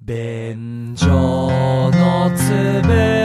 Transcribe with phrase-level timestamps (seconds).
[0.00, 3.15] 便所のつぶ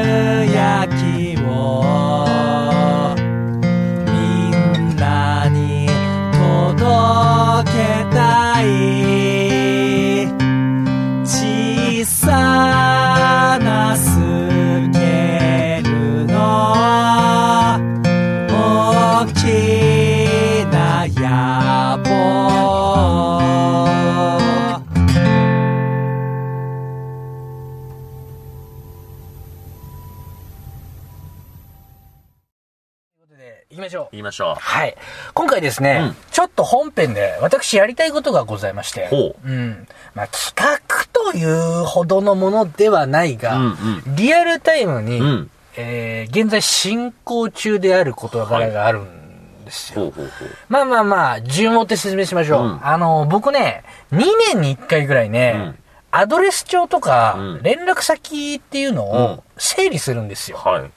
[34.31, 34.59] ましょう。
[34.59, 34.95] はい。
[35.33, 39.07] 今回ですね、うんちょっと本編で私やりたいことがございまして。
[39.09, 39.87] ほうん。
[40.15, 40.79] まあ企画
[41.11, 43.75] というほどのものではないが、うん
[44.15, 49.99] リアルタイムに、うんえー現在進行中である事柄があるんですう。
[49.99, 50.05] よ。
[50.05, 50.49] ほうほうほう。
[50.69, 52.63] まあまあまあ、順を追って説明しましょう。
[52.63, 55.75] うんあの、僕ね、2年に1回ぐらいね、うん
[56.13, 60.57] アドレス帳とか、うん連絡先っていうのうんを整理するんですよ。
[60.57, 60.91] はい。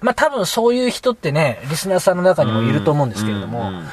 [0.00, 3.86] まあ多分そういう人ってね、リスナーさんの中にもいると思うんですけれども、うん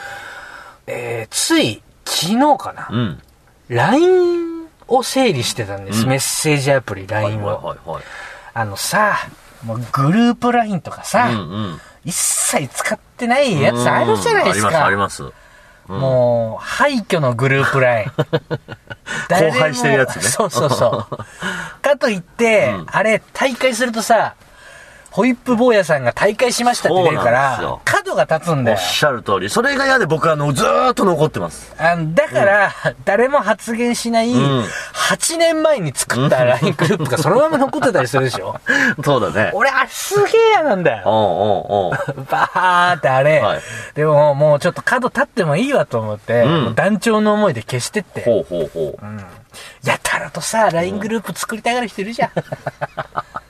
[0.88, 2.98] えー、つい昨日かな、うん。
[2.98, 3.22] うん
[3.68, 6.04] LINE を整理してたんです。
[6.04, 7.48] うんメッセージアプリはい LINE を。
[7.48, 8.04] はいはい
[8.58, 9.18] あのさ、
[9.66, 11.34] もうグループ LINE とかさ、はい。
[11.34, 11.82] うんうん。
[12.06, 14.86] 一切使ってないやつあるじゃないですうんか。
[14.86, 15.46] あります、あります。
[16.00, 18.12] もう、廃墟のグループ LINE。
[19.28, 21.18] 誰 も荒廃してるやつねそうそうそう。
[21.82, 24.36] かといって、うんあれ、大会するとさ、
[25.16, 28.84] ホイップ坊やさんが大会しましたって出るから、角が立つんだよおっ。
[28.84, 29.50] しゃる通り。
[29.50, 31.74] それが嫌で僕あの、ずーっと残ってます。
[31.78, 32.74] あのだから、
[33.06, 38.60] 誰も発言しない、ん8年前に作った LINE グループがそのまま残ってたりするでしょ？
[39.06, 39.52] そうだね。
[39.54, 41.04] 俺、あ、すげえ嫌なんだよ。
[41.06, 43.40] おうおうおうバーってあれ。
[43.40, 43.60] はい
[43.96, 48.22] でも、もうちょっと角立ってもいいわと思って、うん団長の思いで消してって。
[48.26, 49.88] ほうほうほう。
[49.88, 52.32] やたらとさ、LINE グループ作りたがる人いるじゃん。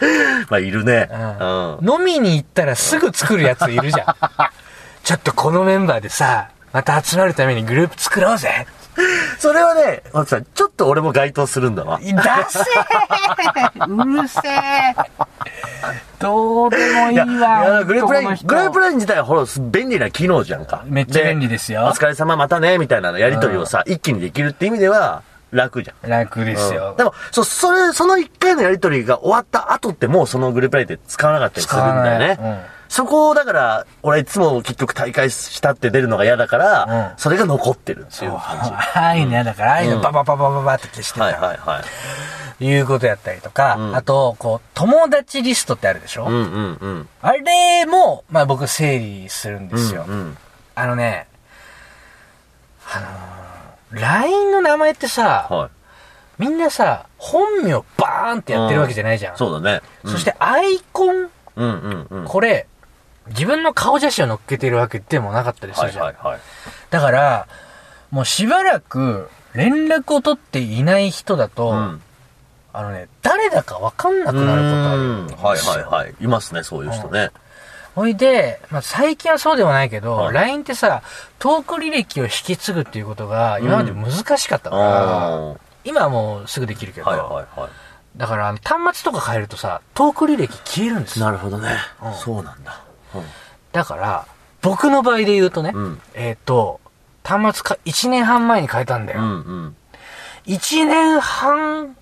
[0.50, 1.08] まあ、いるね。
[1.10, 4.06] うん飲みに行ったらすぐ作るやついるじゃん。
[5.04, 8.66] ちょっとこのメンバーでさ、また集まるためにグループ作ろうぜ。
[9.38, 12.00] それはね、松さん、ちょっと俺も該当するんだわ。
[12.02, 14.94] いだせーうるせえ
[16.18, 17.24] どうでもいいわ。
[17.24, 20.82] いやグループライン、グループライン自体はほら、便利な機能じゃんか。
[20.86, 25.22] めっちゃ便利ですよお疲れ様またね、みたいなのやりとりをさ、一気にできるって意味では、
[25.56, 26.10] 楽じゃん。
[26.10, 26.94] 楽ですよ。
[26.96, 32.66] でも、そ、それ、その一回のやりとりが終わった後ってもうそのグループラインって使わなかったりするんだよ使わないうんね。
[32.88, 38.70] そこを、だから、俺いつも結局大会したって出るのが嫌だから、うんそれが残ってるっていう感じ。
[38.70, 41.24] ああいうの嫌だから、ああいうのババババババって消してた。
[41.24, 42.64] はいはいはい。
[42.64, 47.08] いうことやったりとか、うんあと、こう、友達リストってあるでしょ、うんうんうん。
[47.22, 50.04] あれも、まあ僕整理するんですよ。
[50.06, 50.38] うんうん
[50.78, 51.26] あのね、
[52.92, 53.10] あのー、
[53.90, 55.70] LINE の名前ってさ、はい。
[56.38, 59.36] みんなさ、本名バーンってやってるわけじゃないじゃん。
[59.36, 59.80] そうだね。
[60.04, 62.24] うんそし、てアイコン、うんうんうん。
[62.26, 62.66] これ、
[63.28, 66.04] 自分の顔写真を載っけてるわけでもなかったりすはるじゃん。
[66.04, 66.40] いはいはい。
[66.90, 67.48] だから、
[68.10, 72.02] もうしばらく連絡を取っていない人だと、うん。
[72.72, 75.42] あのね、誰だかわかんなくなることある。
[75.42, 76.14] はいはいはい。
[76.20, 77.30] いますね、そういう人ね。
[77.96, 81.02] ほいで、まあ、最近はそうではないけど、はい LINE ってさ、
[81.38, 85.56] トーク履歴を引き継ぐっていうことが今まで難しかったから、ああ。
[85.82, 87.24] 今はもうすぐできるけど、はいは
[87.56, 87.70] いはい。
[88.18, 91.24] だから端末とか変えるとさ、トーク履歴消えるんですよ。
[91.24, 91.70] なるほどね
[92.02, 92.14] うん。
[92.14, 92.82] そうなんだ。
[93.72, 94.26] だから、
[94.60, 96.80] 僕の場合で言うとね、うんえっ、と、
[97.24, 99.22] 端末か1年半前に変えたんだよ。
[99.22, 99.32] うんう
[99.68, 99.76] ん。
[100.44, 101.96] 1年半、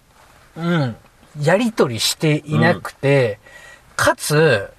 [0.57, 0.97] うん、
[1.41, 3.39] やりとりしていなくて、
[3.95, 4.74] かつ、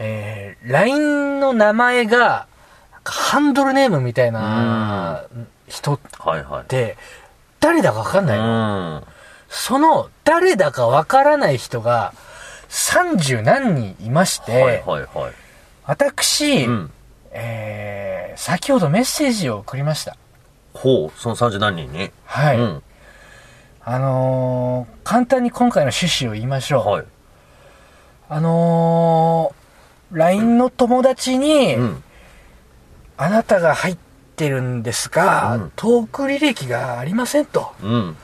[0.00, 2.46] えー、LINE の名前が、
[3.04, 5.24] ハンドルネームみたいな
[5.68, 6.64] 人っはいはい。
[6.64, 6.96] て、
[7.60, 9.04] 誰だかわかんないの、うん。
[9.48, 12.14] その、誰だかわからない人が、
[12.70, 15.32] 30何人いまして、はいはいはい。
[15.84, 16.90] 私、うん。
[17.32, 20.16] えー、先ほどメッセージを送りました。
[20.72, 22.10] ほう、その30何人に？
[22.24, 22.58] はい。
[22.58, 22.82] うん。
[23.82, 26.86] あのー、簡単に今回の趣旨を言いましょう。
[26.86, 27.04] はい。
[28.28, 29.59] あのー、
[30.12, 32.04] LINE の友達に、うん。
[33.16, 33.98] あなたが入っ
[34.36, 37.72] てるんですが、うんトーク履歴がありませんと。
[37.82, 38.16] うん。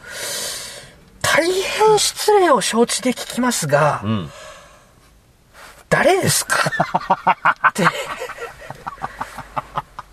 [1.21, 4.31] 大変失礼を承知で聞きますが、うん。
[5.91, 6.57] 誰ですか？
[7.69, 7.85] って、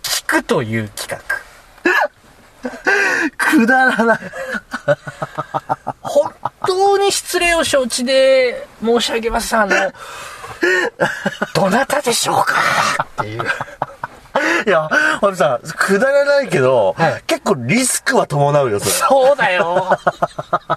[0.02, 1.18] 聞くという企画。
[3.36, 4.18] くだらない。
[6.02, 6.32] 本
[6.66, 9.56] 当に失礼を承知で申し上げます。
[9.56, 9.74] あの、
[11.54, 12.54] どなたでしょうか？
[13.22, 13.44] っていう。
[14.66, 14.88] いや、
[15.20, 18.90] ほんさ、くだらないけど、はい結構リスクは伴うよ、それ。
[18.92, 19.98] そうだよ。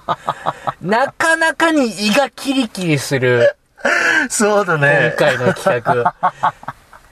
[0.81, 3.55] なかなかに胃がキリキリする、
[4.29, 5.27] そうだね今。
[5.27, 6.13] 回の企画。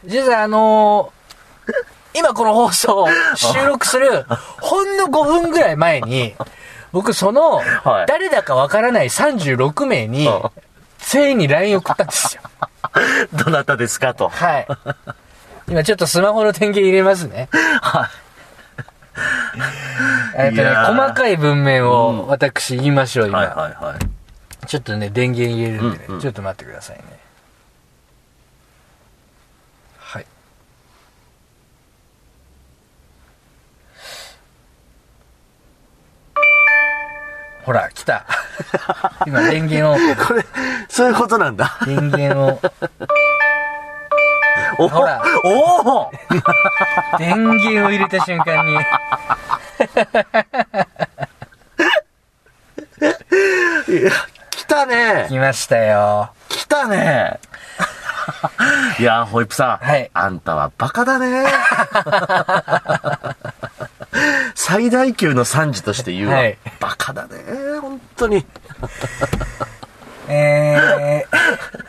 [0.06, 1.16] 実はあのー
[2.18, 4.25] 今この放送を収録する、
[4.62, 6.34] ほんの5分ぐらい前に、
[6.94, 10.50] 僕そのはい、誰だかわからない36名にうん、
[11.10, 12.42] 全員に LINE 送ったんですよ。
[13.46, 14.30] どなたですかと。
[14.30, 14.68] はい。
[15.68, 17.50] 今ちょっとスマホの電源入れますね。
[17.81, 18.10] はい。
[20.38, 23.40] えっとね、細かい文面を私言いましょう、今。
[23.40, 24.68] はいはいはい。
[24.68, 27.04] ちょっとね、電源入れるんでね、うんうんちょっと待ってくださいね。
[30.00, 30.25] はい。
[37.63, 38.25] ほら、来た。
[39.28, 40.46] 今、電源を、これ、
[40.90, 41.78] そういうことなんだ。
[41.86, 42.60] 電源を、
[44.78, 46.12] おほらおお
[47.18, 48.75] 電源を入れた瞬間に、い
[54.04, 54.12] や
[54.52, 56.31] 来たね来ましたよ。
[56.50, 57.40] 来たね
[59.00, 59.86] いや、ホイップさん。
[59.86, 61.46] はいあんたはバカだね。
[64.56, 66.38] 最大級の惨事として言うわ。
[66.38, 67.36] はいバカだね。
[68.17, 68.45] 本当に。
[70.27, 71.25] え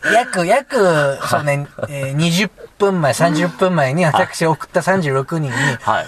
[0.06, 5.50] ー、約、約、そうね、 えー20分前、30分前に私が送った36人に、
[5.80, 6.06] はい。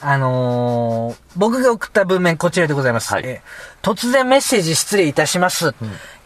[0.00, 3.12] あのー僕が送った文面こちらでございます。
[3.12, 5.72] はいえー突然メッセージ失礼いたします、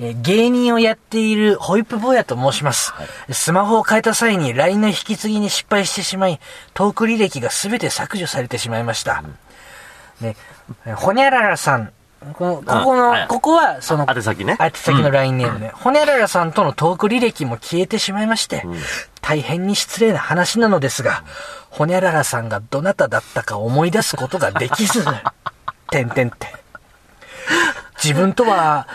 [0.00, 2.93] えー芸人をやっているホイップ坊やと申します、
[3.31, 6.40] スマホを変えた際に LINE の引き継ぎに失敗してしまい、
[6.75, 9.22] トーク履歴が全て削除されてしまいました。
[10.20, 10.37] ね、
[10.87, 11.93] えーほにゃららさん、
[12.34, 15.72] このここの、はいここはその、宛先ね宛先の LINE ネームね。
[15.75, 18.64] ほにゃららさんとのトーク履歴も消えてしまいまして、
[19.22, 21.25] 大変に失礼な話なのですが、
[21.70, 25.02] ほにゃららさんがどなただったか思い出すことができず、
[25.90, 26.55] てんてんって。
[28.02, 28.87] 自分とは、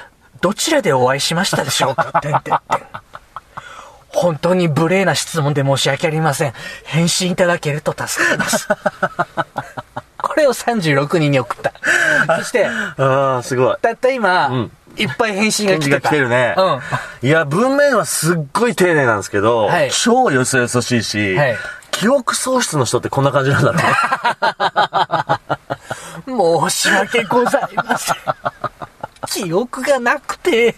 [0.42, 2.22] どちらでお会いしましたでしょうか？
[2.22, 2.60] てんてんてん。
[4.10, 6.54] 本当に無礼な質問で申し訳ありません。
[6.86, 8.68] 返信いただけると助かります。
[10.22, 11.74] これを36人に送った。
[12.26, 13.76] そして、ああ、すごい。
[13.82, 16.10] たった今、んいっぱい返信が来てた。
[16.10, 16.56] 来てるね。
[16.58, 16.62] う
[17.26, 17.28] ん。
[17.28, 21.58] いや、文面はすっごい丁寧なんですけど、はい超よそよそしいし、はい
[21.92, 23.82] 記憶喪失の人ってこんな感じなんだね。
[26.28, 28.16] 申し訳ございません。
[29.28, 30.76] 記憶がなくて。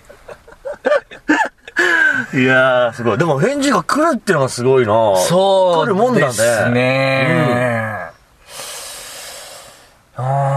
[2.35, 3.17] いやー、すごい。
[3.17, 4.93] でも返事が来るっていうのがすごいな
[5.27, 6.27] そう来るもんだね。
[6.27, 7.97] ですね。
[10.17, 10.56] あーちょ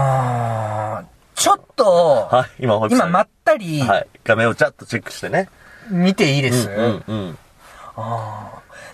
[1.83, 5.49] と、はい、今、今まったりはい、画面をちゃっとチェックしてね。
[5.89, 7.37] 見ていいです、うん、うん。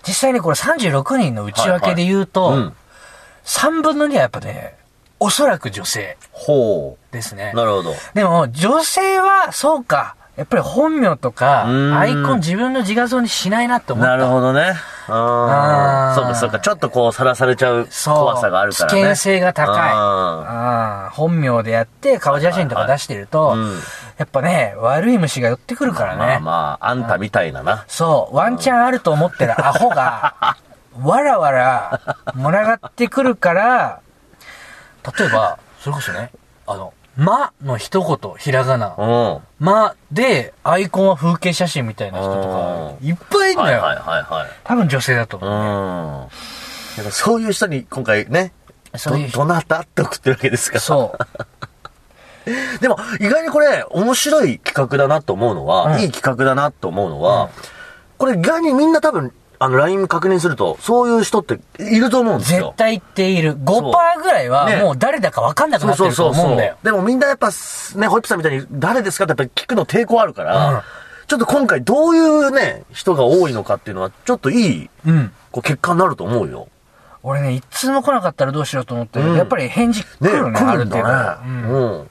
[0.06, 2.74] 実際にこれ36人の内訳で言うと、うん。
[3.44, 4.76] 3分の2はやっぱね、
[5.20, 7.56] おそらく女性ほですねう。。
[7.56, 7.94] なるほど。
[8.14, 10.16] でも、女性は、そうか。
[10.36, 14.10] やっぱり本名とかアイコン自分の自画像にしないなって思った。
[14.10, 14.74] なるほどね。
[15.08, 16.14] ああ。
[16.14, 16.60] そうか、そうか。
[16.60, 17.88] ちょっとこう、さらされちゃう。
[18.04, 18.98] 怖さがあるからね。
[18.98, 19.76] 危険性が高い。
[19.76, 23.78] あああ本名でやって顔写真とか出してると、はいはいうん
[24.18, 26.18] やっぱね、悪い虫が寄ってくるからね。
[26.18, 27.84] ーまあまあ、あんたみたいなな。
[27.86, 30.56] そう、ワンチャンあると思ってるアホが、
[31.00, 32.00] わらわら、
[32.34, 34.00] 群がってくるから、
[35.16, 36.32] 例えば、それこそね、
[36.66, 38.94] あの、まの一言、ひらがな。
[38.96, 39.40] うん。
[39.58, 43.82] まで、アイコンは風景写真みたいな人とか、いっぱいいるのよ。
[43.82, 44.50] はいはいはいはい。
[44.62, 45.50] 多分女性だと思う。
[45.50, 46.20] うん。
[46.96, 48.52] やっぱそういう人に今回ね、
[48.96, 50.80] そういう人ど、どなたって送ってるわけですから。
[50.80, 51.18] そ
[52.46, 52.78] う。
[52.80, 57.50] でも、意外にこれ、面白い企画だなと思うのは、うんいい企画だなと思うのは、
[58.16, 62.66] これ意外にみんな多分、あの、LINE 確認すると、そういう人っていると思うんですよ。
[62.66, 63.56] 絶対言っている。
[63.56, 66.76] 5%ぐらいはねもう誰だか分かんなくなってるとそうそうそう思うんだよ。。
[66.82, 70.80] でもみんなやっぱ、ね、ホイップさんみたいに誰ですかってやっぱり聞くの抵抗あるから、うん
[71.28, 75.30] ちょっと今回どういうね、人が多いのかっていうのは、ちょっといい、うん。
[75.52, 76.68] こう結果になると思うよ。
[77.22, 81.06] 俺ね、一通も来なかったらどうしようと思ってるうんやっぱり返事来ね、るね、ある程度。
[81.06, 81.12] ね。
[81.44, 82.10] うんうん。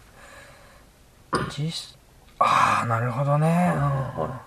[1.50, 1.98] 実
[2.38, 3.72] ああ、なるほどね。
[3.74, 4.42] うんは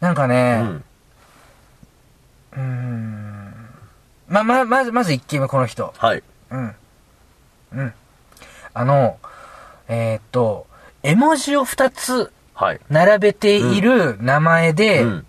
[0.00, 0.84] なんかね、ん。
[2.52, 3.54] うーん。
[4.28, 5.92] ま、ま、まず、まず一件目この人。
[5.96, 6.22] はい。
[6.50, 6.74] うん。
[7.72, 7.94] うん。
[8.74, 9.18] あの、
[9.88, 10.66] えーっと、
[11.02, 12.80] 絵文字を二つはい。
[12.90, 15.26] 並べている名前で、うん。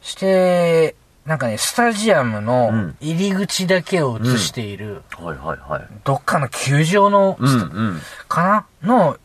[0.00, 0.94] して、
[1.26, 5.86] なんかね、スタジアムうのん入り口だけを映している、はいはいはい。
[6.04, 7.52] どっかの球場の、うんう
[7.92, 8.00] ん。
[8.28, 8.88] かな？
[8.96, 9.16] の、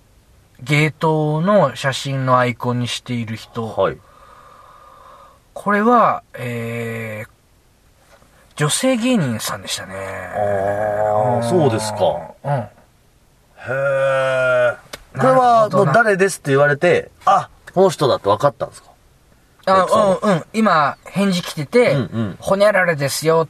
[0.62, 3.68] ゲートの写真のアイコンにしている人。
[3.68, 3.98] はい。
[5.62, 7.30] これは、えー、
[8.56, 9.94] 女性芸人さんでしたね。
[9.94, 12.00] ああ、そうですか。
[12.46, 12.52] うん。
[12.54, 12.70] へ
[13.68, 14.78] え。
[15.20, 18.90] これは誰ですって言われて、あ、この人だって分かったんですか？
[19.66, 20.46] あうんうん。
[20.54, 23.50] 今、返事来てて、うんうんほにゃららですよ。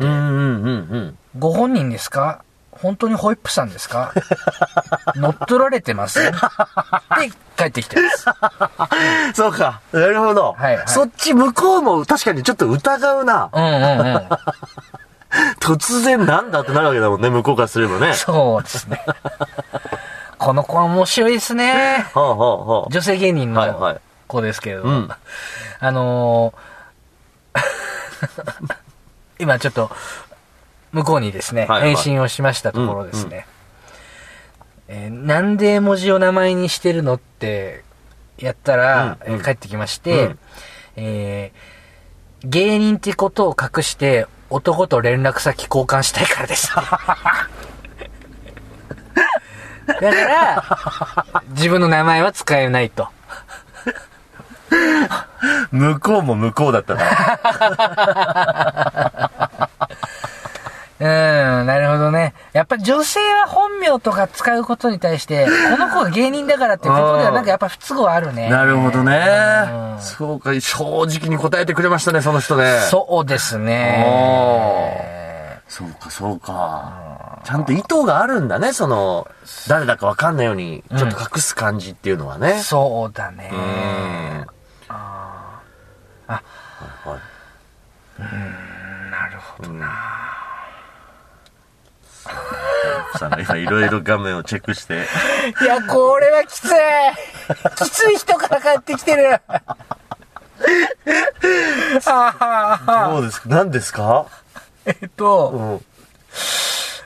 [0.00, 1.18] うんうんうんうん。
[1.38, 2.43] ご本人ですか？
[2.80, 4.12] 本当にホイップさんですか？
[5.16, 6.20] 乗っ取られてます？
[6.30, 6.32] で、
[7.56, 8.24] 帰ってきてます。
[9.34, 9.80] そうか。
[9.92, 10.54] なるほど。
[10.58, 13.48] はいはいそっち向こうも確かにちょっと疑うな。
[13.52, 14.28] うんうんうん。
[15.60, 18.14] 突然なんだってなるわけだもんね、向こうからすればね。
[18.14, 19.04] そうですね。
[20.38, 22.06] この子は面白いですね。
[22.14, 22.86] はあはあはあ。
[22.90, 24.90] 女性芸人の子ですけれども。
[24.90, 25.10] うん
[25.80, 27.64] あのー
[29.38, 29.90] 今ちょっと、
[30.94, 33.46] 向こうにですね、はいはい返信をしましたところですね。
[34.88, 37.82] えーなんで絵文字を名前にしてるのって
[38.38, 40.38] やったら、うんうんえー帰ってきまして、うん
[40.96, 41.58] えー
[42.46, 46.70] 芸人ってことを隠して男と連絡先交換したいからです。
[46.76, 46.82] だ
[49.94, 50.62] から、
[51.50, 53.08] 自分の名前は使えないと。
[55.72, 57.02] 向こうも向こうだったな。
[61.04, 62.32] うん、なるほどね。
[62.54, 68.48] やっぱ女性は本名とか使うことに対して、この子が芸人だからっていうことではなんか やっぱ不都合あるね。
[68.48, 69.20] なるほどね
[69.96, 69.96] う。
[69.96, 72.80] んそうか、正直に答えてくれましたね、その人ね。
[72.88, 74.06] そうですね。
[75.68, 77.40] そうか、そうか。
[77.44, 79.28] ちゃんと意図があるんだね、その、
[79.68, 82.62] 誰だかわかんないように、ちょっと隠す感じっていうのはね。
[82.62, 83.50] そうだね。
[83.52, 84.46] うん。
[84.88, 85.60] あ
[86.26, 86.40] はい
[89.10, 90.23] なるほどな。
[93.14, 95.04] 奥さんが今いろいろ画面をチェックして。
[95.62, 96.68] いや、これはきつい
[97.84, 99.40] きつい人から帰ってきてる
[102.06, 103.48] あ どうですか？
[103.48, 104.26] 何ですか？
[104.86, 105.84] えっと、うん。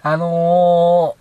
[0.03, 1.17] あの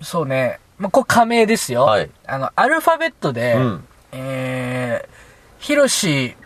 [0.00, 1.84] ー、そうね、まあ、これ仮名ですよ。
[1.84, 5.08] はいあの、アルファベットで、うんえー、
[5.58, 6.36] ヒロシ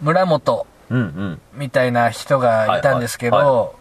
[0.00, 1.40] 村本うんうん。
[1.52, 3.77] みたいな人がいたんですけど、はいはい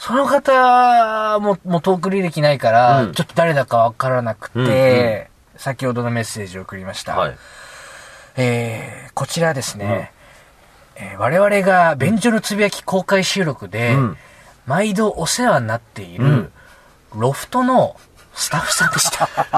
[0.00, 5.30] その方も、もうトーク履歴ないから、うんちょっと誰だかわからなくて、うんうん
[5.60, 7.18] 先ほどのメッセージを送りました。
[7.18, 7.36] はい。
[8.36, 10.10] えー、こちらですね、
[10.96, 14.16] えー我々が便所のつぶやき公開収録で、うん
[14.66, 16.52] 毎度お世話になっている、うん
[17.14, 17.96] ロフトの
[18.32, 19.28] スタッフさんでした。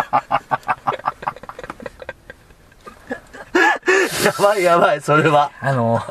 [4.25, 5.53] やばいやばい、それは。
[5.61, 6.03] あの、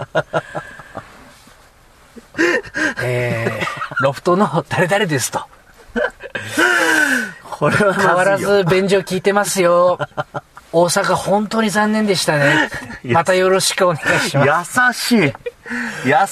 [3.03, 5.41] えー、ロフトの誰々ですと。
[7.43, 9.99] これは変わらず便所聞いてますよ。
[10.73, 12.69] 大阪本当に残念でしたね。
[13.03, 14.79] またよろしくお願いします。
[15.13, 15.33] 優しい。
[16.05, 16.25] 優しいな。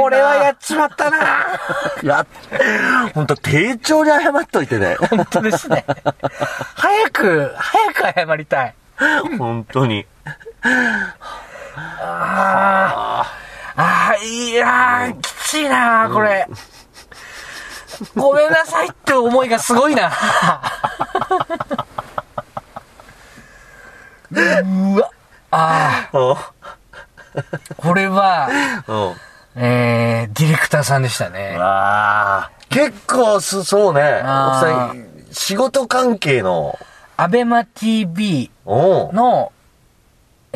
[0.00, 1.18] これはやっちまったな
[2.02, 2.24] や、
[3.14, 4.96] ほんと、丁重に謝っといてね。
[5.10, 5.84] 本当ですね。
[6.74, 8.74] 早く、早く謝りたい。
[9.36, 10.06] 本当に。
[10.62, 11.14] あ
[13.24, 13.26] あ、
[14.22, 16.46] いやー、きついなこれ。
[18.14, 20.12] ごめんなさいって思いがすごいな。
[24.30, 25.10] うーわ。
[25.50, 26.52] あうんあ、
[27.76, 28.48] これは、
[28.86, 29.62] うん。
[29.62, 31.56] えー、ディレクターさんでしたね。
[31.58, 32.50] わあ。
[32.68, 34.22] 結構す、そうね。
[35.32, 36.78] 仕事関係の、
[37.16, 39.52] アベマ TV の、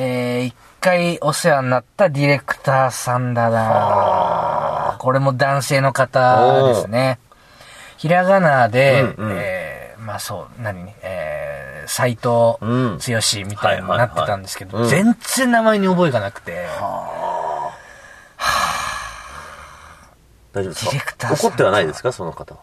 [0.02, 4.96] えー、一回お世話になったディレクターさんだな。
[4.98, 7.18] これも男性の方ですね。
[7.98, 9.36] ひらがなで、うんうん。
[9.38, 10.84] えー、まあそう、何？
[10.84, 13.12] ね、えー、斎藤うん剛
[13.46, 16.66] みたいになってたんですけど、全然名前に覚えがなくて、
[20.54, 21.34] 大丈夫ですディレクタか。
[21.34, 22.10] 怒ってはないですか？
[22.10, 22.54] その方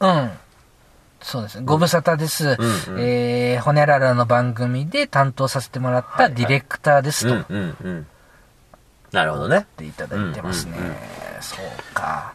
[0.00, 0.16] は。
[0.16, 0.32] うん。
[1.20, 1.66] そうですね。
[1.66, 2.56] ご無沙汰です。
[2.58, 7.34] うんうんえー、ほにゃららの番組で担当させてもらったディレクターですと。
[7.34, 8.06] うんうんうん。
[9.12, 9.58] なるほどね。
[9.58, 10.78] っていただいてますね。
[10.78, 10.96] うんうんうん
[11.40, 12.34] そうか。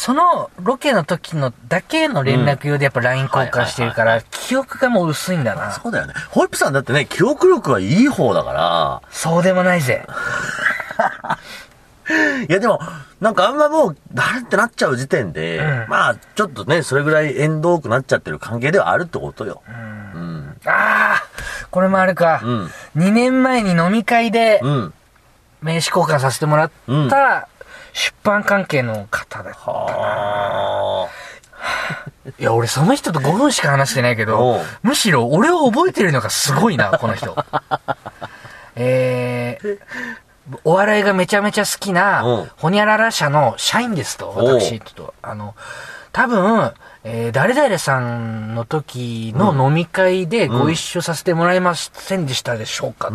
[0.00, 5.72] そのロケの時のだけの連絡用でやっぱ LINE 交換してるから、記憶がもう薄いんだな。
[5.72, 6.14] そうだよね。
[6.30, 10.06] ホイップさんだってね、記憶力はいい方だから、そうでもないぜ。
[12.48, 12.80] いやでも、
[13.20, 19.62] なんかあんまもう、誰ってなっちゃう時点で、うんまあ、ちょっとね、それぐらい縁遠くなっちゃってる関係ではあるってことよ。
[19.68, 20.56] うん。
[20.64, 21.22] ああ、
[21.70, 22.40] これもあるか。
[22.42, 22.70] うん。
[22.96, 24.94] 2年前に飲み会でうん。
[25.60, 27.48] 名刺交換させてもらっうんた
[27.92, 29.76] 出版関係の方だったな。
[29.78, 31.08] は
[32.38, 37.36] いや、俺その人と5分しか話してないけおどう、むしろ俺を覚えてるのがすごいな、この人。
[38.76, 39.78] えー、
[40.64, 45.54] お笑いがめちゃめちゃ好きなうん、ほにゃらら社の社員ですと、私、ちょっと、あの、
[46.12, 53.10] 多分、えー誰々さんの時の飲み会でご一緒させてもらえませんでしたでしょうか、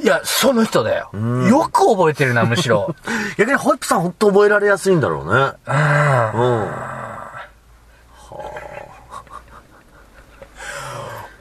[0.00, 1.10] いや、その人だよ。
[1.48, 2.94] よく覚えてるな、むしろ。
[3.36, 5.52] 逆にホイップさん本当覚えられやすいんだろうね。
[5.66, 6.70] うんうん。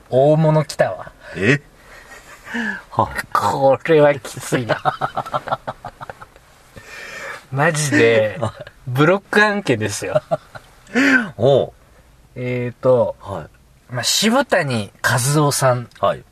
[0.09, 1.11] 大物来たわ。
[1.35, 1.61] え？
[3.34, 4.82] これはきついな。
[7.51, 8.39] マジで、
[8.88, 10.22] ブロック案件ですよ。
[11.38, 11.74] おう
[12.36, 13.48] えーと、は
[13.89, 15.88] まあ、渋谷和夫さんい。
[16.00, 16.24] はい。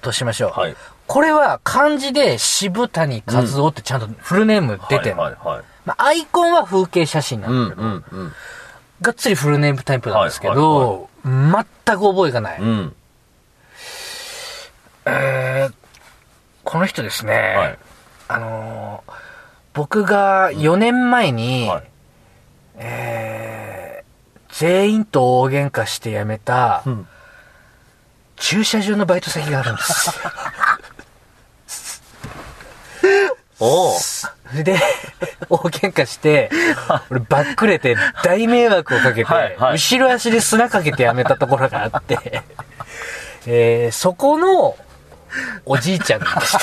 [0.00, 0.58] としましょう。
[0.58, 0.76] はい。
[1.06, 5.64] これは漢字で渋谷和夫ってちゃんとフルネーム出てる、はいはいはい。
[5.84, 8.32] まあ、アイコンは風景写真なうんんだけど、うんうん。
[9.00, 12.60] がっつりフルネームタイプなんですけど、全く覚えがない。
[12.60, 12.94] うん。
[15.06, 15.74] えー
[16.64, 17.78] この人ですね、はい。
[18.28, 19.12] あのー
[19.74, 21.84] 僕が4年前に、はい。
[22.76, 27.06] えー全員と大喧嘩して辞めた、ん
[28.36, 30.10] 駐車場のバイト先があるんです。
[33.60, 33.96] お
[34.64, 34.76] で、
[35.48, 36.50] 大喧嘩して、
[37.10, 42.42] 俺バックれて大迷惑をかけて、はいはい後ろ足で砂かけてやめたところがあって、
[43.46, 44.76] えーそこの
[45.64, 46.60] おじいちゃんでした。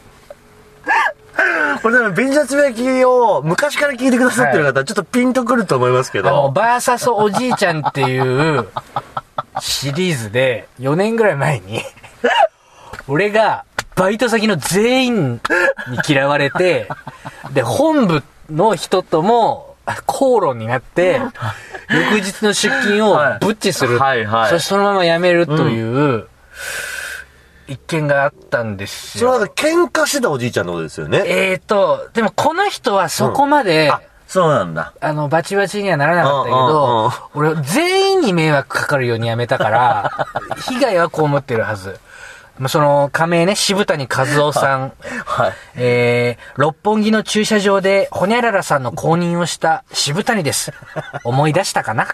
[1.82, 6.50] これでも、便所つぶやきを昔から聞いてくださってる方、ちょっとピンとくると思いますけあの、ど。
[6.50, 8.68] バーサスおじいちゃんっていう
[9.60, 11.82] シリーズで4年ぐらい前に、
[13.08, 13.64] 俺が
[13.96, 15.40] バイト先の全員に
[16.06, 16.88] 嫌われて、
[17.52, 21.20] で、本部の人とも口論になって、
[21.88, 23.98] 翌日の出勤をブッチする。
[23.98, 26.28] はいはいそしてそのまま辞めるという、
[27.66, 29.32] 一件があったんですよ。
[29.34, 31.22] それは喧嘩してたおじいちゃんのことですよね。
[31.26, 34.92] えーと、でもこの人はそこまで、あ、そうなんだ。
[35.00, 40.26] あの、バチバチにはならなかったけうんうんうんど、俺、全員に迷惑かかるようにやめたから、
[40.68, 41.98] 被害は被ってるはず。
[42.58, 44.92] まあその、仮名ね、渋谷和夫さん、
[45.26, 45.52] はい。
[45.76, 50.72] えー、六本木の駐車場で、ほにゃららさんの公認をした渋谷です。
[51.24, 52.06] 思い出したかな？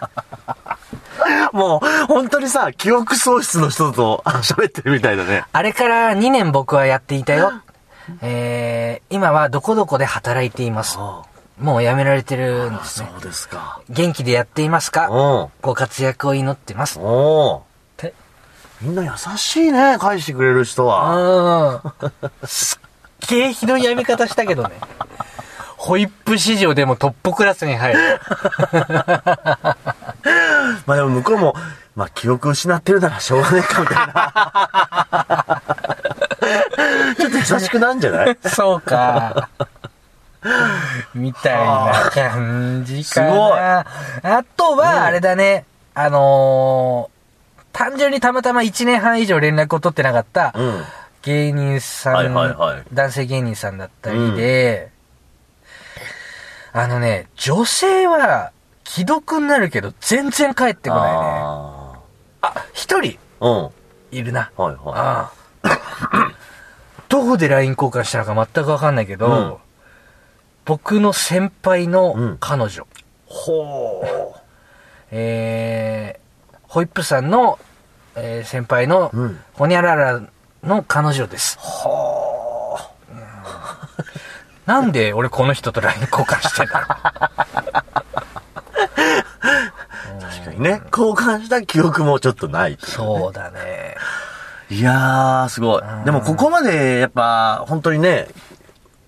[1.53, 5.45] もう、本当にさ、記憶喪失の人とあ喋ってるみたいだね。
[5.51, 7.51] あれから2年僕はやっていたよ。
[8.21, 10.97] えー、今はどこどこで働いています。
[10.97, 13.09] もう辞められてるんですね。
[13.13, 13.81] そうですか。
[13.89, 15.09] 元気でやっていますか？
[15.09, 15.49] うん。
[15.61, 16.99] ご活躍を祈ってます。
[16.99, 17.63] お
[17.97, 18.13] て
[18.81, 21.81] みんな優しいね、返してくれる人は。
[22.05, 22.07] う
[22.45, 22.47] ん。
[22.47, 22.79] す
[23.25, 24.79] っげえひどいやめ方したけどね。
[25.77, 27.99] ホイップ市場でもトップクラスに入る。
[30.85, 31.55] まあでも向こうも、
[31.95, 35.61] まあ記憶失ってるならしょうがねえかみたいな。
[37.17, 38.37] ちょっと優しくなんじゃない？
[38.45, 39.49] そうか。
[41.13, 43.27] みたいな感じかな。
[43.27, 43.85] すごいあ
[44.55, 45.65] とは、あれだね。
[45.93, 47.17] あのー
[47.73, 50.83] 単純にたまたま1年半以上連絡を取ってなかったうん。
[51.21, 54.89] 芸人さん、はいはいはい男性芸人さんだったりで、
[56.79, 58.51] あのね、女性は
[58.85, 61.17] 既読になるけど全然帰ってこないね。
[61.17, 61.93] あ
[62.41, 63.47] あ、一人あ。
[63.49, 63.71] う
[64.13, 64.17] ん。
[64.17, 64.51] いるな。
[64.55, 64.79] はいはい。
[64.95, 65.31] あ
[65.63, 66.31] あ。
[67.09, 69.55] どこで LINE 交換したのか全くわかんないけど、うん
[70.65, 72.85] 僕の先輩うのん彼女、
[73.25, 74.03] ほ
[75.11, 77.57] えー、ホイップさんの、
[78.17, 79.17] えー先輩の、う。
[79.17, 79.39] うん。
[79.53, 80.21] ホニャララ
[80.63, 81.57] の彼女です。
[81.59, 82.06] は
[84.67, 86.87] なんで俺この人と LINE 交換してんだ。
[90.21, 90.81] 確かにね。
[90.91, 92.77] 交換した記憶もちょっとない。
[92.79, 93.95] そうだね。
[94.69, 95.81] いやー、すごい。
[96.03, 98.27] でもここまで、やっぱ、本当にね、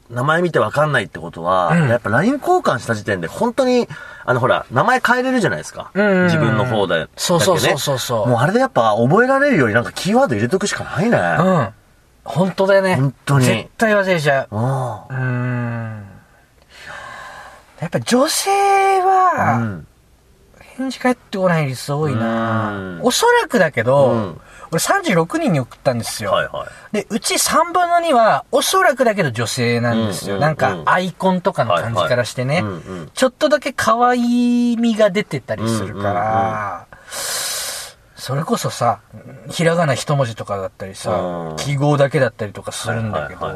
[0.10, 3.88] 名前見てわかんないってことは、うんやっぱ LINE 交換した時点で本当に、
[4.26, 5.92] あのほら、名前変えれるじゃないですか。
[5.94, 7.08] うんうんうん自分の方で。
[7.18, 8.28] そうそうそうだそうそう。
[8.28, 11.18] もうあれでやっぱ覚えられるようになんかキーワード入れとくしかないね。
[11.18, 11.70] うん。
[12.24, 12.96] 本当だよね。
[12.96, 14.48] 本当に絶対忘れちゃう。
[14.52, 16.06] あうーん。
[17.80, 18.50] やっぱ女性
[19.02, 19.88] は、ん。
[20.78, 26.30] 返事返ってこない率多いなうんおそらくだけど、うん俺36人に送ったんですよ。
[26.32, 26.94] はいはい。
[26.94, 30.36] で、うち3分の2は、おそらくだけど女性なんですよ。
[30.36, 32.60] うんなんかう、んアイコンとかの感じからしてね。
[32.60, 32.74] うんう
[33.06, 36.86] んちょっとだけ可愛みが出てたりするから、
[38.20, 39.00] それこそさ、
[39.50, 43.48] ひらがな一文字とかだったりさう、ん記号だけだったりとかするんだけど、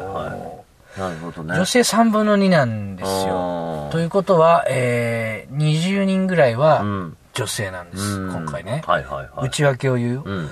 [0.98, 1.54] なるほどね。
[1.54, 3.28] 女性3分の2なんですよ。
[3.28, 7.16] よということは、えー、20人ぐらいはうん。
[7.34, 8.82] 女性なんです、うん今回ね。
[8.86, 9.46] はいはいはい。
[9.48, 10.22] 内訳を言うよ。
[10.24, 10.50] うん。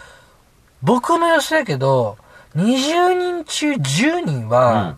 [0.82, 2.18] 僕の予想だけど、
[2.56, 4.96] 20人中10人は、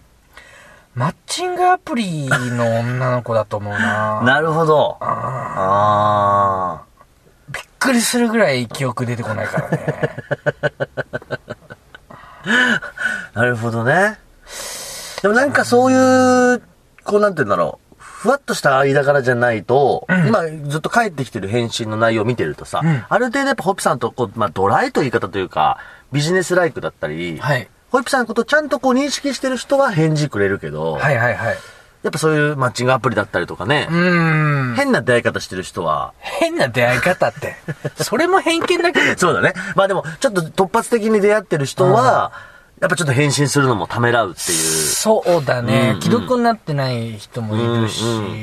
[0.95, 4.97] マッチングアプリの女の子だと思うななるほど。
[5.01, 6.84] あびっ
[7.85, 9.79] くりするぐらい記憶出てこないからね。
[13.35, 13.35] あ。
[13.39, 14.19] なるほどね。
[15.23, 16.63] でもなんかそういう、
[17.05, 17.97] こうなんて言うんだろう。
[17.99, 25.79] ふわっとした間柄じゃないと、今ずっと帰ってきてる返信の内容を見てるとさ、んある程度やっぱホップさんとこう、まあドライという言い方というか、
[26.11, 27.69] ビジネスライクだったり、はい。
[27.91, 31.57] ホイップさんのことをちゃんとこう認識してる人は返事くれるけど、はいはいはい。
[32.05, 34.75] やっぱそういうマッチングアプリだったりとかね、うーん。
[34.77, 37.57] 変な出会い方してる人は、変な出会い方って。
[37.97, 39.07] それも偏見だけど。
[39.19, 39.55] そうだね。
[39.75, 42.33] まあでも、ちょっと突発的に出会ってる人は、
[42.83, 44.59] やっぱちょっと返信するのもためらうっていう。
[44.59, 48.37] そうだね、うんうん既読になってない人もいるし、うんう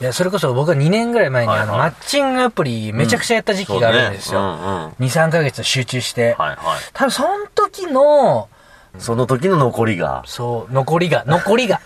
[0.00, 4.40] いや、それこそ僕は2年ぐらい前に、はいはいあの、マッチングアプリめちゃくちゃやった時期があるんですよ。
[4.40, 6.34] そうねうんうん2、3ヶ月集中して。
[6.36, 6.56] はいはい。
[6.92, 8.48] 多分その時の、
[8.98, 10.22] その時の残りが。
[10.26, 11.80] そう、残りが、残りが。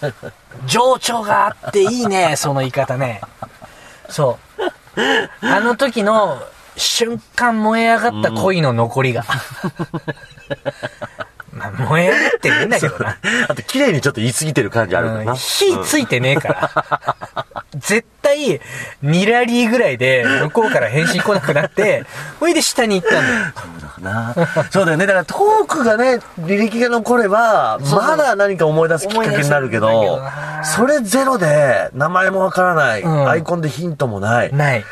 [0.66, 3.20] 情緒があっていいね、その言い方ね。
[4.08, 4.38] そ
[4.96, 5.46] う。
[5.46, 6.42] あの時の
[6.76, 9.24] 瞬間燃え上がった恋の残りが。
[11.52, 13.16] まあ、燃え上がってるんだけどな。
[13.48, 15.34] あと、綺麗にちょっと言い過ぎてる感じあるかうんな。
[15.34, 17.54] 火ついてねえから。
[17.76, 18.60] 絶対、
[19.04, 22.04] 2ラリーぐらいで、向こうから返信来なくなって、
[22.40, 23.52] ほいで下に行ったんだよ。
[24.00, 24.34] な
[24.70, 25.06] そうだよね。
[25.06, 30.20] だからトークがね、履歴が残れば、そうまだ何か思い出すきっかけになるけど
[30.64, 34.52] それゼロで、名前もわからない、うんアイコンでヒントもない。
[34.52, 34.84] ない。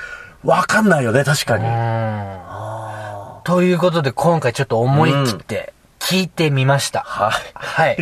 [0.44, 1.66] わかんないよね、確かに。
[1.66, 2.38] うん。
[3.44, 7.00] ということで、今回ちょっと思い切って聞いてみました。
[7.00, 7.32] はい。
[7.54, 7.96] はい。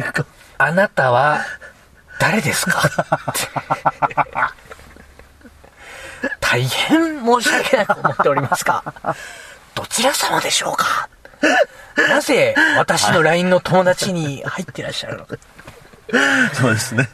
[0.56, 1.40] あなたは、
[2.18, 2.82] 誰ですか？
[6.40, 8.82] 大変申し訳なく思っておりますが、
[9.74, 11.08] どちら様でしょうか？
[12.08, 15.36] なぜ私の LINE の友達に入ってらっしゃるのか
[16.54, 17.08] そうですね。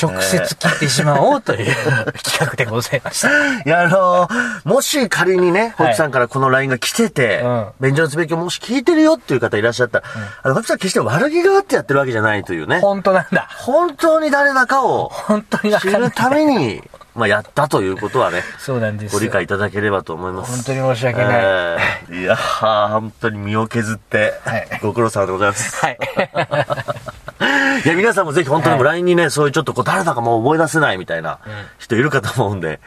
[0.00, 1.74] 直接聞いてしまおうという
[2.22, 3.28] 企画でございました。
[3.28, 4.28] いや、あの
[4.64, 10.04] もし仮にね、ホイさんからこの LINE が来てて、うん便所のつべきをもし聞いてるよっていう方いらっしゃったら、
[10.42, 12.80] あの、ホさん決して悪気があってやってるわけじゃないというね。
[12.80, 13.48] 本当なんだ。
[13.50, 15.78] 本当に誰だかを本当に。
[15.78, 16.82] 知るために、
[17.14, 19.18] まあ、やったということはね、そうなんですよ。
[19.18, 20.52] ご理解いただければと思います。
[20.52, 21.26] 本当に申し訳ない。
[21.34, 25.76] えーいやー、本当に身を削ってはい、ご苦労様でございます。
[25.84, 25.98] はい。
[27.40, 31.38] いや、皆さんもぜひ本当に LINE にね、そういうちょっとこう誰だかもう思い出せないみたいな
[31.78, 32.80] 人いるかと思うんで、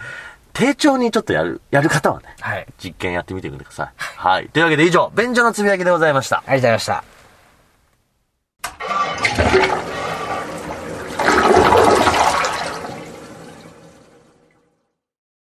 [0.53, 3.89] 丁重にちょっとやる、やる方はね、はい、実験やってみてください。
[3.97, 4.49] はい。
[4.49, 6.37] というわけで以上、便所のつぶやきでございました。
[6.37, 6.85] ありがとうございまし
[9.77, 9.80] た。